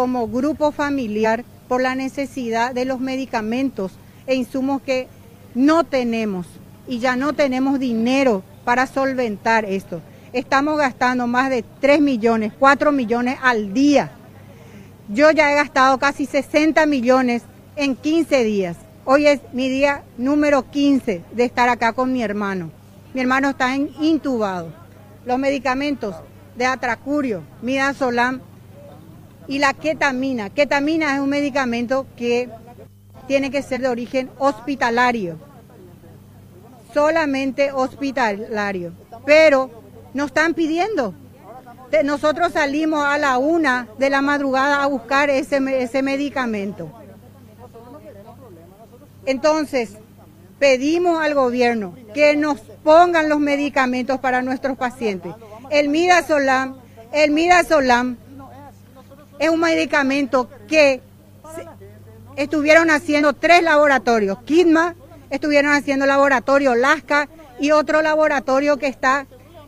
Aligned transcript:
como 0.00 0.28
grupo 0.28 0.70
familiar 0.70 1.44
por 1.66 1.82
la 1.82 1.96
necesidad 1.96 2.72
de 2.72 2.84
los 2.84 3.00
medicamentos 3.00 3.90
e 4.28 4.36
insumos 4.36 4.80
que 4.80 5.08
no 5.56 5.82
tenemos 5.82 6.46
y 6.86 7.00
ya 7.00 7.16
no 7.16 7.32
tenemos 7.32 7.80
dinero 7.80 8.44
para 8.64 8.86
solventar 8.86 9.64
esto. 9.64 10.00
Estamos 10.32 10.78
gastando 10.78 11.26
más 11.26 11.50
de 11.50 11.64
3 11.80 12.00
millones, 12.00 12.52
4 12.60 12.92
millones 12.92 13.38
al 13.42 13.74
día. 13.74 14.12
Yo 15.08 15.32
ya 15.32 15.50
he 15.50 15.56
gastado 15.56 15.98
casi 15.98 16.26
60 16.26 16.86
millones 16.86 17.42
en 17.74 17.96
15 17.96 18.44
días. 18.44 18.76
Hoy 19.04 19.26
es 19.26 19.40
mi 19.52 19.68
día 19.68 20.04
número 20.16 20.70
15 20.70 21.24
de 21.32 21.44
estar 21.44 21.68
acá 21.68 21.92
con 21.92 22.12
mi 22.12 22.22
hermano. 22.22 22.70
Mi 23.14 23.20
hermano 23.20 23.48
está 23.48 23.74
intubado. 23.74 24.72
Los 25.26 25.40
medicamentos 25.40 26.14
de 26.56 26.66
atracurio, 26.66 27.42
midazolam 27.62 28.42
y 29.48 29.58
la 29.58 29.72
ketamina. 29.72 30.50
Ketamina 30.50 31.14
es 31.14 31.20
un 31.20 31.30
medicamento 31.30 32.06
que 32.16 32.48
tiene 33.26 33.50
que 33.50 33.62
ser 33.62 33.80
de 33.80 33.88
origen 33.88 34.30
hospitalario, 34.38 35.38
solamente 36.94 37.72
hospitalario. 37.72 38.92
Pero 39.24 39.70
nos 40.14 40.28
están 40.28 40.54
pidiendo. 40.54 41.14
Nosotros 42.04 42.52
salimos 42.52 43.04
a 43.04 43.16
la 43.16 43.38
una 43.38 43.88
de 43.98 44.10
la 44.10 44.20
madrugada 44.20 44.82
a 44.82 44.86
buscar 44.86 45.30
ese, 45.30 45.58
ese 45.82 46.02
medicamento. 46.02 46.92
Entonces, 49.24 49.96
pedimos 50.58 51.22
al 51.22 51.34
gobierno 51.34 51.94
que 52.14 52.36
nos 52.36 52.60
pongan 52.60 53.28
los 53.28 53.40
medicamentos 53.40 54.20
para 54.20 54.42
nuestros 54.42 54.76
pacientes. 54.76 55.32
El 55.70 55.88
midazolam, 55.88 56.76
el 57.12 57.30
midazolam 57.30 58.18
es 59.38 59.48
un 59.48 59.60
medicamento 59.60 60.48
que 60.66 61.00
estuvieron 62.36 62.90
haciendo 62.90 63.32
tres 63.32 63.62
laboratorios. 63.62 64.38
Kidma, 64.42 64.94
estuvieron 65.30 65.72
haciendo 65.72 66.06
laboratorio 66.06 66.74
Lasca 66.74 67.28
y 67.60 67.72
otro 67.72 68.02
laboratorio 68.02 68.76
que 68.76 68.86
está 68.86 69.26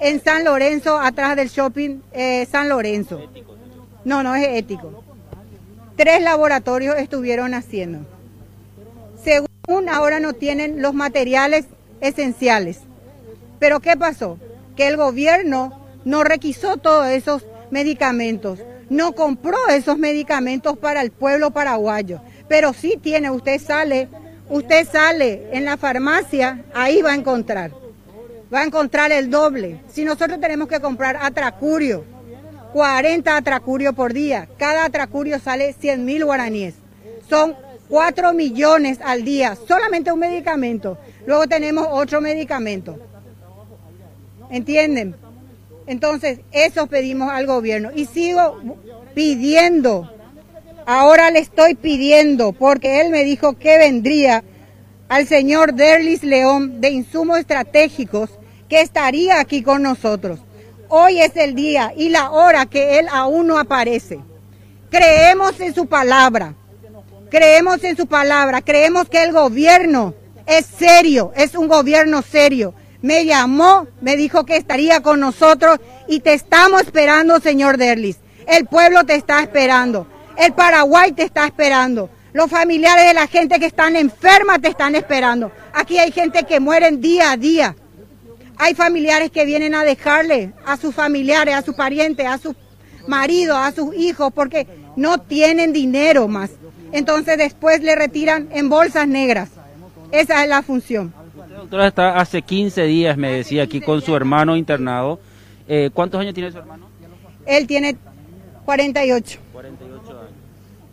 en 0.00 0.22
San 0.22 0.44
Lorenzo, 0.44 0.98
atrás 0.98 1.36
del 1.36 1.48
shopping 1.48 2.00
eh, 2.12 2.46
San 2.50 2.68
Lorenzo. 2.68 3.20
No, 4.04 4.22
no 4.22 4.34
es 4.34 4.48
ético. 4.48 5.04
Tres 5.96 6.22
laboratorios 6.22 6.96
estuvieron 6.98 7.54
haciendo. 7.54 8.00
Según 9.22 9.88
ahora 9.88 10.18
no 10.18 10.32
tienen 10.32 10.82
los 10.82 10.94
materiales 10.94 11.66
esenciales. 12.00 12.80
Pero 13.60 13.78
¿qué 13.80 13.96
pasó? 13.96 14.38
Que 14.76 14.88
el 14.88 14.96
gobierno 14.96 15.80
no 16.04 16.24
requisó 16.24 16.78
todos 16.78 17.06
esos 17.06 17.44
medicamentos 17.70 18.58
no 18.92 19.12
compró 19.12 19.56
esos 19.70 19.96
medicamentos 19.96 20.76
para 20.76 21.00
el 21.00 21.10
pueblo 21.10 21.50
paraguayo, 21.50 22.20
pero 22.46 22.74
sí 22.74 22.98
tiene, 23.02 23.30
usted 23.30 23.58
sale, 23.58 24.08
usted 24.50 24.86
sale 24.86 25.48
en 25.52 25.64
la 25.64 25.78
farmacia, 25.78 26.62
ahí 26.74 27.00
va 27.00 27.12
a 27.12 27.14
encontrar, 27.14 27.72
va 28.52 28.60
a 28.60 28.64
encontrar 28.64 29.10
el 29.10 29.30
doble. 29.30 29.80
Si 29.88 30.04
nosotros 30.04 30.38
tenemos 30.40 30.68
que 30.68 30.78
comprar 30.80 31.16
atracurio, 31.16 32.04
40 32.74 33.34
atracurio 33.34 33.94
por 33.94 34.12
día, 34.12 34.46
cada 34.58 34.84
atracurio 34.84 35.38
sale 35.38 35.72
100 35.72 36.04
mil 36.04 36.26
guaraníes, 36.26 36.74
son 37.30 37.56
4 37.88 38.34
millones 38.34 38.98
al 39.02 39.24
día, 39.24 39.56
solamente 39.66 40.12
un 40.12 40.20
medicamento. 40.20 40.98
Luego 41.26 41.46
tenemos 41.46 41.86
otro 41.90 42.20
medicamento. 42.20 42.98
¿Entienden? 44.50 45.16
Entonces, 45.92 46.40
eso 46.52 46.86
pedimos 46.86 47.30
al 47.30 47.44
gobierno. 47.44 47.90
Y 47.94 48.06
sigo 48.06 48.58
pidiendo, 49.14 50.10
ahora 50.86 51.30
le 51.30 51.40
estoy 51.40 51.74
pidiendo, 51.74 52.52
porque 52.52 53.02
él 53.02 53.10
me 53.10 53.24
dijo 53.24 53.58
que 53.58 53.76
vendría 53.76 54.42
al 55.10 55.26
señor 55.26 55.74
Derlis 55.74 56.22
León 56.22 56.80
de 56.80 56.88
Insumos 56.88 57.40
Estratégicos, 57.40 58.30
que 58.70 58.80
estaría 58.80 59.38
aquí 59.38 59.62
con 59.62 59.82
nosotros. 59.82 60.40
Hoy 60.88 61.20
es 61.20 61.36
el 61.36 61.54
día 61.54 61.92
y 61.94 62.08
la 62.08 62.30
hora 62.30 62.64
que 62.64 62.98
él 62.98 63.06
aún 63.12 63.48
no 63.48 63.58
aparece. 63.58 64.18
Creemos 64.88 65.60
en 65.60 65.74
su 65.74 65.84
palabra, 65.84 66.54
creemos 67.28 67.84
en 67.84 67.98
su 67.98 68.06
palabra, 68.06 68.62
creemos 68.62 69.10
que 69.10 69.22
el 69.22 69.32
gobierno 69.32 70.14
es 70.46 70.64
serio, 70.64 71.32
es 71.36 71.54
un 71.54 71.68
gobierno 71.68 72.22
serio 72.22 72.72
me 73.02 73.26
llamó, 73.26 73.88
me 74.00 74.16
dijo 74.16 74.46
que 74.46 74.56
estaría 74.56 75.00
con 75.02 75.20
nosotros 75.20 75.78
y 76.08 76.20
te 76.20 76.32
estamos 76.34 76.82
esperando, 76.82 77.40
señor 77.40 77.76
Derlis. 77.76 78.16
El 78.46 78.66
pueblo 78.66 79.04
te 79.04 79.16
está 79.16 79.40
esperando. 79.40 80.06
El 80.36 80.52
Paraguay 80.52 81.12
te 81.12 81.24
está 81.24 81.44
esperando. 81.46 82.08
Los 82.32 82.48
familiares 82.50 83.04
de 83.06 83.14
la 83.14 83.26
gente 83.26 83.58
que 83.58 83.66
están 83.66 83.96
enferma 83.96 84.58
te 84.58 84.68
están 84.68 84.94
esperando. 84.94 85.52
Aquí 85.74 85.98
hay 85.98 86.12
gente 86.12 86.44
que 86.44 86.60
mueren 86.60 87.00
día 87.00 87.32
a 87.32 87.36
día. 87.36 87.76
Hay 88.56 88.74
familiares 88.74 89.30
que 89.30 89.44
vienen 89.44 89.74
a 89.74 89.84
dejarle 89.84 90.52
a 90.64 90.76
sus 90.76 90.94
familiares, 90.94 91.54
a 91.56 91.62
sus 91.62 91.74
parientes, 91.74 92.26
a 92.26 92.38
sus 92.38 92.54
maridos, 93.08 93.56
a 93.56 93.72
sus 93.72 93.94
hijos, 93.96 94.32
porque 94.32 94.66
no 94.96 95.18
tienen 95.18 95.72
dinero 95.72 96.28
más. 96.28 96.50
Entonces 96.92 97.36
después 97.36 97.82
le 97.82 97.96
retiran 97.96 98.48
en 98.52 98.68
bolsas 98.68 99.08
negras. 99.08 99.50
Esa 100.12 100.42
es 100.44 100.48
la 100.48 100.62
función 100.62 101.21
doctora 101.72 101.88
está 101.88 102.20
hace 102.20 102.42
15 102.42 102.84
días, 102.84 103.16
me 103.16 103.32
decía, 103.32 103.62
aquí 103.62 103.80
con 103.80 104.02
su 104.02 104.14
hermano 104.14 104.56
internado. 104.56 105.18
Eh, 105.66 105.88
¿Cuántos 105.94 106.20
años 106.20 106.34
tiene 106.34 106.52
su 106.52 106.58
hermano? 106.58 106.86
Él 107.46 107.66
tiene 107.66 107.96
48. 108.66 109.40
48 109.52 110.10
años. 110.10 110.22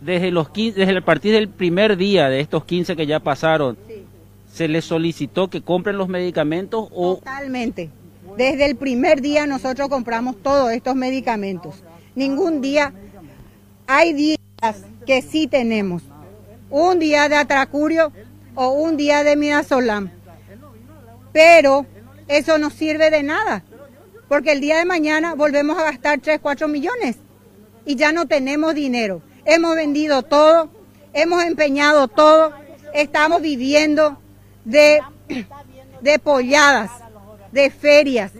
Desde, 0.00 0.30
los 0.30 0.50
15, 0.50 0.78
desde 0.78 0.92
el 0.92 1.02
partir 1.02 1.32
del 1.32 1.48
primer 1.48 1.96
día 1.96 2.28
de 2.28 2.38
estos 2.38 2.64
15 2.64 2.94
que 2.94 3.06
ya 3.06 3.18
pasaron, 3.18 3.76
¿se 4.52 4.68
le 4.68 4.80
solicitó 4.80 5.50
que 5.50 5.62
compren 5.62 5.98
los 5.98 6.08
medicamentos 6.08 6.88
o...? 6.92 7.16
Totalmente. 7.16 7.90
Desde 8.36 8.66
el 8.66 8.76
primer 8.76 9.20
día 9.20 9.48
nosotros 9.48 9.88
compramos 9.88 10.40
todos 10.40 10.70
estos 10.70 10.94
medicamentos. 10.94 11.82
Ningún 12.14 12.60
día... 12.60 12.92
Hay 13.88 14.12
días 14.12 14.38
que 15.06 15.22
sí 15.22 15.48
tenemos. 15.48 16.02
Un 16.70 17.00
día 17.00 17.28
de 17.28 17.36
atracurio 17.36 18.12
o 18.54 18.68
un 18.68 18.96
día 18.96 19.24
de 19.24 19.34
midazolam 19.34 20.10
pero 21.38 21.86
eso 22.26 22.58
no 22.58 22.68
sirve 22.68 23.12
de 23.12 23.22
nada, 23.22 23.62
porque 24.26 24.50
el 24.50 24.60
día 24.60 24.76
de 24.78 24.84
mañana 24.84 25.36
volvemos 25.36 25.78
a 25.78 25.84
gastar 25.84 26.18
3, 26.18 26.40
4 26.42 26.66
millones 26.66 27.18
y 27.86 27.94
ya 27.94 28.10
no 28.10 28.26
tenemos 28.26 28.74
dinero. 28.74 29.22
Hemos 29.44 29.76
vendido 29.76 30.24
todo, 30.24 30.68
hemos 31.12 31.44
empeñado 31.44 32.08
todo, 32.08 32.52
estamos 32.92 33.40
viviendo 33.40 34.20
de, 34.64 35.00
de 36.00 36.18
polladas, 36.18 36.90
de 37.52 37.70
ferias, 37.70 38.32